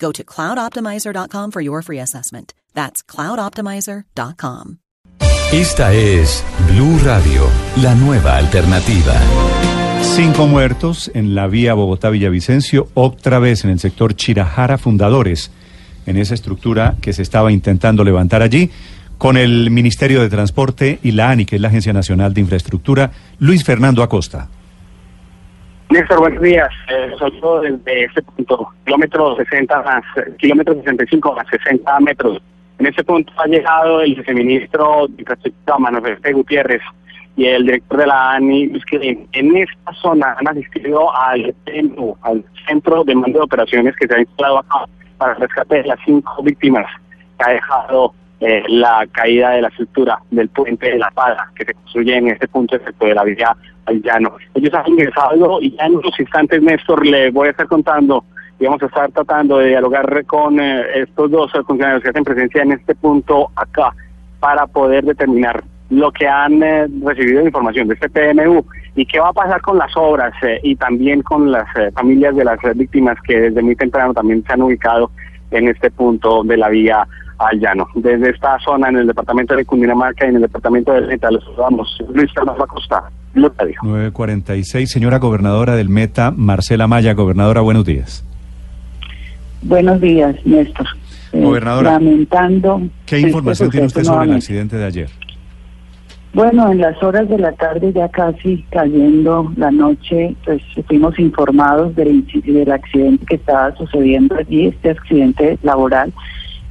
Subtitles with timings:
[0.00, 2.54] Go to cloudoptimizer.com for your free assessment.
[2.74, 4.78] That's cloudoptimizer.com.
[5.52, 7.48] Esta es Blue Radio,
[7.82, 9.14] la nueva alternativa.
[10.02, 15.50] Cinco muertos en la vía Bogotá-Villavicencio, otra vez en el sector Chirajara Fundadores,
[16.06, 18.70] en esa estructura que se estaba intentando levantar allí,
[19.18, 23.10] con el Ministerio de Transporte y la ANI, que es la Agencia Nacional de Infraestructura,
[23.38, 24.48] Luis Fernando Acosta.
[25.90, 26.68] Néstor, buenos días.
[26.88, 30.04] Eh, soy yo desde este punto, kilómetro 60 más,
[30.38, 32.40] kilómetro 65 más 60 metros.
[32.78, 36.32] En este punto ha llegado el viceministro de Infraestructura, Manuel F.
[36.32, 36.80] Gutiérrez,
[37.34, 41.52] y el director de la ANI, que en esta zona han asistido al,
[42.22, 44.84] al centro de mando de operaciones que se ha instalado acá
[45.18, 46.86] para el rescate de las cinco víctimas
[47.36, 51.66] que ha dejado eh, la caída de la estructura del puente de la Pala que
[51.66, 54.34] se construye en este punto efecto de la vía al llano.
[54.54, 58.24] Ellos han ingresado y ya en unos instantes, Néstor, le voy a estar contando
[58.58, 62.62] y vamos a estar tratando de dialogar con eh, estos dos funcionarios que hacen presencia
[62.62, 63.94] en este punto acá
[64.38, 68.64] para poder determinar lo que han eh, recibido de información de este PMU
[68.96, 70.32] y qué va a pasar con las obras
[70.62, 74.62] y también con las familias de las víctimas que desde muy temprano también se han
[74.62, 75.10] ubicado
[75.50, 77.06] en este punto de la vía
[77.40, 77.88] al llano.
[77.94, 81.42] Desde esta zona en el departamento de Cundinamarca y en el departamento de Meta, los
[81.44, 81.98] saludamos.
[82.12, 88.24] Luis Fernando Acosta, 946, señora gobernadora del Meta, Marcela Maya, gobernadora, buenos días.
[89.62, 90.86] Buenos días, Néstor.
[91.32, 92.82] Eh, gobernadora, lamentando.
[93.06, 95.10] ¿Qué este información tiene usted sobre el accidente de ayer?
[96.32, 101.94] Bueno, en las horas de la tarde, ya casi cayendo la noche, pues fuimos informados
[101.96, 106.12] del, del accidente que estaba sucediendo allí, este accidente laboral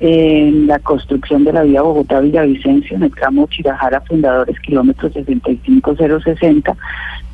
[0.00, 6.76] en la construcción de la vía Bogotá-Villavicencio en el tramo Chirajara Fundadores, kilómetros 65060,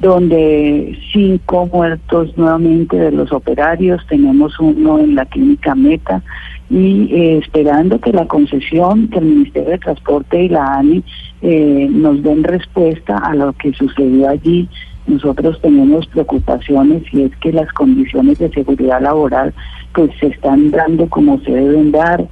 [0.00, 6.22] donde cinco muertos nuevamente de los operarios, tenemos uno en la clínica Meta
[6.70, 11.04] y eh, esperando que la concesión, que el Ministerio de Transporte y la ANI
[11.42, 14.68] eh, nos den respuesta a lo que sucedió allí.
[15.06, 19.52] Nosotros tenemos preocupaciones y es que las condiciones de seguridad laboral
[19.92, 22.26] pues se están dando como se deben dar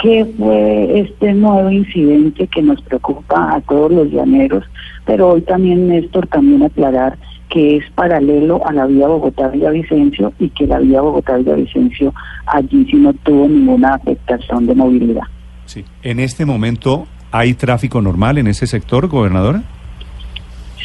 [0.00, 4.64] qué fue este nuevo incidente que nos preocupa a todos los llaneros,
[5.04, 7.18] pero hoy también, Néstor, también aclarar
[7.48, 12.12] que es paralelo a la vía Bogotá-Villavicencio y que la vía Bogotá-Villavicencio
[12.46, 15.22] allí sí no tuvo ninguna afectación de movilidad.
[15.64, 19.62] Sí, en este momento hay tráfico normal en ese sector, gobernadora.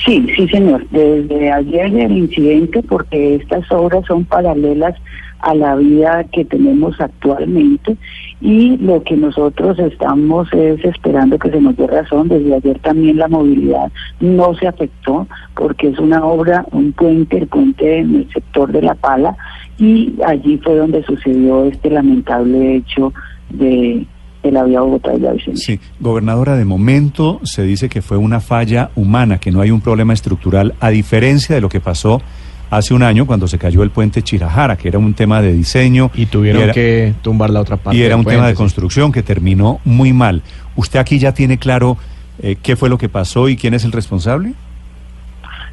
[0.06, 0.88] Sí, sí, señor.
[0.90, 4.96] Desde ayer el incidente, porque estas obras son paralelas
[5.42, 7.98] a la vida que tenemos actualmente
[8.42, 12.28] y lo que nosotros estamos es esperando que se nos dé razón.
[12.28, 17.48] Desde ayer también la movilidad no se afectó porque es una obra, un puente, el
[17.48, 19.36] puente en el sector de La Pala
[19.78, 23.14] y allí fue donde sucedió este lamentable hecho
[23.50, 24.06] de
[24.44, 28.92] de la vía Bogotá y Sí, gobernadora, de momento se dice que fue una falla
[28.96, 32.22] humana, que no hay un problema estructural, a diferencia de lo que pasó
[32.72, 36.10] hace un año cuando se cayó el puente Chirajara, que era un tema de diseño.
[36.16, 37.98] Y tuvieron que tumbar la otra parte.
[37.98, 40.42] Y era un tema de construcción que terminó muy mal.
[40.76, 41.98] ¿Usted aquí ya tiene claro
[42.40, 44.54] eh, qué fue lo que pasó y quién es el responsable?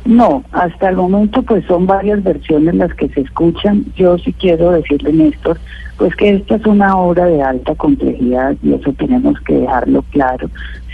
[0.04, 3.84] No, hasta el momento pues son varias versiones las que se escuchan.
[3.96, 5.58] Yo sí quiero decirle, Néstor,
[5.98, 10.48] pues que esta es una obra de alta complejidad y eso tenemos que dejarlo claro.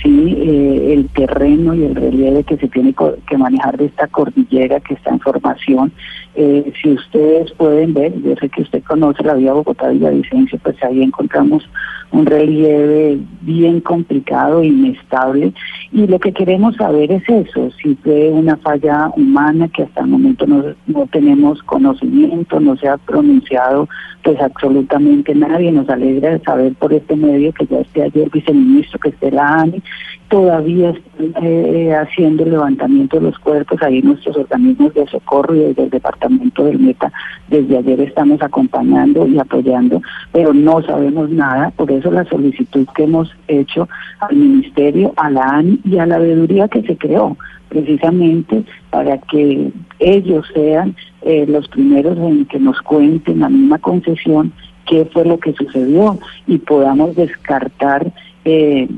[0.04, 2.94] Sí, eh, el terreno y el relieve que se tiene
[3.26, 5.92] que manejar de esta cordillera que está en formación.
[6.34, 11.02] Eh, si ustedes pueden ver, yo sé que usted conoce la vía Bogotá-Villavicencio, pues ahí
[11.02, 11.66] encontramos
[12.10, 15.54] un relieve bien complicado, inestable,
[15.90, 20.08] y lo que queremos saber es eso, si fue una falla humana que hasta el
[20.08, 23.88] momento no, no tenemos conocimiento, no se ha pronunciado
[24.22, 29.10] pues absolutamente nadie, nos alegra saber por este medio que ya esté ayer viceministro, que
[29.10, 29.82] esté la ANI,
[30.28, 35.60] todavía están eh, haciendo el levantamiento de los cuerpos, ahí nuestros organismos de socorro y
[35.60, 37.12] desde el departamento del Meta,
[37.48, 40.02] desde ayer estamos acompañando y apoyando,
[40.32, 43.88] pero no sabemos nada, por eso la solicitud que hemos hecho
[44.20, 47.36] al Ministerio, a la ANI y a la veeduría que se creó,
[47.68, 54.52] precisamente para que ellos sean eh, los primeros en que nos cuenten la misma concesión
[54.86, 58.12] qué fue lo que sucedió y podamos descartar
[58.44, 58.88] eh,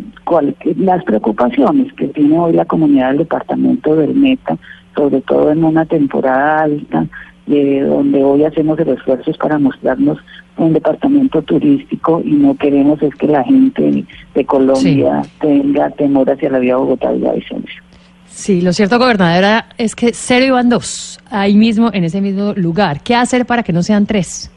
[0.77, 4.57] las preocupaciones que tiene hoy la comunidad del departamento del Meta,
[4.97, 7.07] sobre todo en una temporada alta,
[7.47, 10.19] de donde hoy hacemos el esfuerzo para mostrarnos
[10.57, 14.05] un departamento turístico y no queremos es que la gente
[14.35, 17.83] de Colombia tenga temor hacia la vía Bogotá-Villavicencio.
[18.27, 23.01] Sí, lo cierto, gobernadora, es que cero iban dos, ahí mismo, en ese mismo lugar.
[23.03, 24.51] ¿Qué hacer para que no sean tres?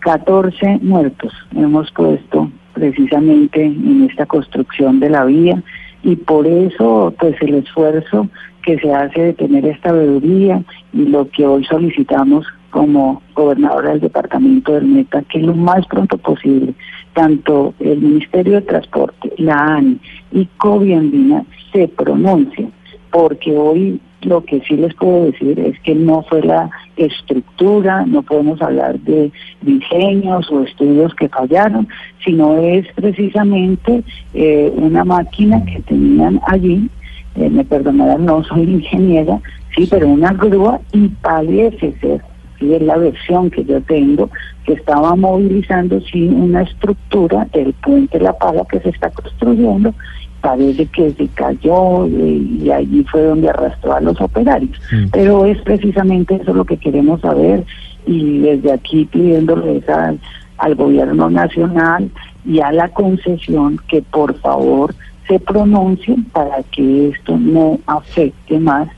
[0.00, 5.62] 14 muertos hemos puesto precisamente en esta construcción de la vía
[6.02, 8.28] y por eso pues el esfuerzo
[8.62, 10.62] que se hace de tener esta veeduría
[10.92, 16.18] y lo que hoy solicitamos como gobernadora del departamento del Meta, que lo más pronto
[16.18, 16.74] posible,
[17.12, 20.00] tanto el Ministerio de Transporte, la ANI
[20.32, 22.72] y Coviandina se pronuncien,
[23.14, 28.24] porque hoy lo que sí les puedo decir es que no fue la estructura, no
[28.24, 29.30] podemos hablar de
[29.62, 31.86] diseños o estudios que fallaron,
[32.24, 34.02] sino es precisamente
[34.34, 36.90] eh, una máquina que tenían allí,
[37.36, 39.40] eh, me perdonarán, no soy ingeniera,
[39.76, 42.20] sí, pero una grúa y parece ser,
[42.58, 44.28] y es la versión que yo tengo,
[44.66, 49.94] que estaba movilizando sí una estructura del puente La Pala que se está construyendo
[50.44, 54.78] parece que se cayó y, allí fue donde arrastró a los operarios.
[54.92, 55.06] Mm.
[55.10, 57.64] Pero es precisamente eso lo que queremos saber
[58.06, 60.20] y desde aquí pidiéndoles al,
[60.58, 62.10] al gobierno nacional
[62.44, 64.94] y a la concesión que por favor
[65.26, 68.88] se pronuncien para que esto no afecte más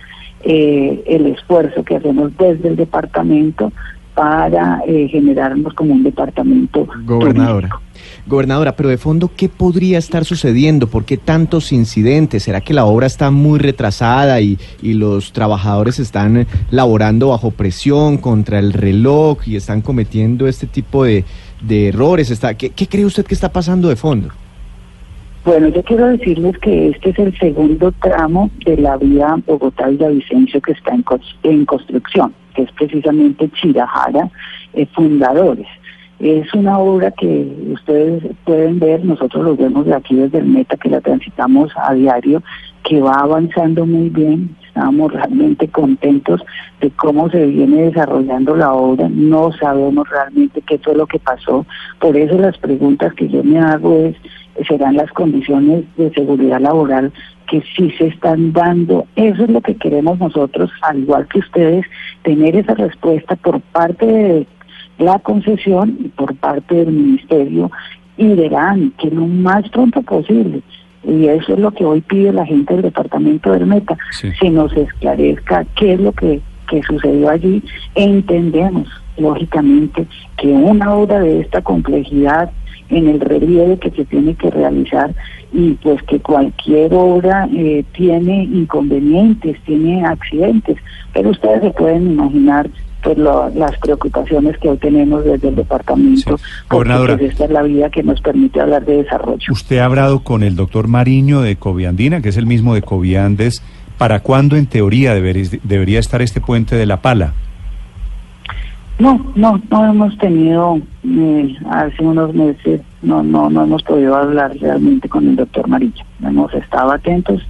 [0.42, 3.72] eh, el esfuerzo que hacemos desde el departamento
[4.16, 7.68] para eh, generarnos como un departamento gobernadora.
[8.26, 10.88] Gobernadora, pero de fondo, ¿qué podría estar sucediendo?
[10.88, 12.42] ¿Por qué tantos incidentes?
[12.42, 18.18] ¿Será que la obra está muy retrasada y, y los trabajadores están laborando bajo presión
[18.18, 21.24] contra el reloj y están cometiendo este tipo de,
[21.62, 22.30] de errores?
[22.30, 24.30] Está, ¿qué, ¿Qué cree usted que está pasando de fondo?
[25.44, 30.72] Bueno, yo quiero decirles que este es el segundo tramo de la vía Bogotá-Villavicencio que
[30.72, 31.04] está en,
[31.44, 34.30] en construcción que es precisamente Chirajara,
[34.72, 35.68] eh, Fundadores.
[36.18, 40.76] Es una obra que ustedes pueden ver, nosotros lo vemos de aquí desde el Meta,
[40.76, 42.42] que la transitamos a diario,
[42.84, 44.56] que va avanzando muy bien.
[44.66, 46.42] Estamos realmente contentos
[46.80, 49.08] de cómo se viene desarrollando la obra.
[49.10, 51.66] No sabemos realmente qué fue lo que pasó.
[51.98, 54.16] Por eso las preguntas que yo me hago es,
[54.66, 57.12] ¿serán las condiciones de seguridad laboral
[57.46, 59.06] que sí se están dando.
[59.16, 61.86] Eso es lo que queremos nosotros, al igual que ustedes,
[62.22, 64.46] tener esa respuesta por parte de
[64.98, 67.70] la concesión y por parte del ministerio
[68.16, 70.62] y verán que lo más pronto posible.
[71.04, 74.72] Y eso es lo que hoy pide la gente del departamento del Meta, se nos
[74.72, 77.62] esclarezca qué es lo que, que sucedió allí.
[77.94, 80.06] Entendemos, lógicamente,
[80.36, 82.50] que una obra de esta complejidad
[82.88, 85.14] en el relieve que se tiene que realizar
[85.52, 90.76] y pues que cualquier obra eh, tiene inconvenientes, tiene accidentes,
[91.12, 92.68] pero ustedes se pueden imaginar
[93.06, 93.18] pues
[93.54, 98.02] las preocupaciones que hoy tenemos desde el departamento, porque pues, esta es la vía que
[98.02, 99.52] nos permite hablar de desarrollo.
[99.52, 103.62] Usted ha hablado con el doctor Mariño de Coviandina, que es el mismo de Coviandes,
[103.96, 107.34] ¿para cuándo en teoría debería estar este puente de La Pala?
[108.98, 114.56] No, no, no hemos tenido eh, hace unos meses, no, no, no hemos podido hablar
[114.58, 116.02] realmente con el doctor Marillo.
[116.24, 117.40] Hemos estado atentos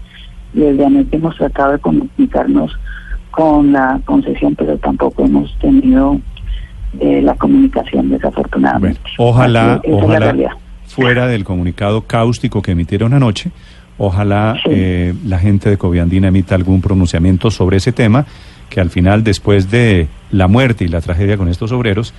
[0.52, 2.78] y desde hemos tratado de comunicarnos
[3.36, 6.18] con la concesión, pero tampoco hemos tenido
[6.98, 8.98] eh, la comunicación desafortunadamente.
[9.18, 13.50] ojalá, ojalá fuera del comunicado cáustico que emitieron anoche,
[13.98, 18.24] ojalá eh, la gente de Coviandina emita algún pronunciamiento sobre ese tema
[18.70, 22.14] que al final, después de la muerte y la tragedia con estos obreros,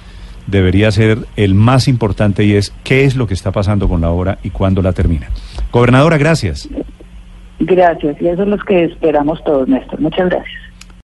[0.46, 4.12] debería ser el más importante y es qué es lo que está pasando con la
[4.12, 5.30] obra y cuándo la termina.
[5.72, 6.70] Gobernadora, gracias.
[7.60, 10.00] Gracias, y eso es lo que esperamos todos, Néstor.
[10.00, 10.67] Muchas gracias.